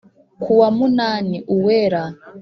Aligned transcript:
kuwa 0.41 0.67
munani 0.77 1.37
uwera 1.55 2.01